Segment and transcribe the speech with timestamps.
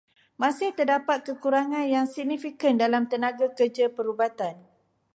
[0.41, 4.55] Masih terdapat kekurangan yang signifikan dalam tenaga kerja perubatan.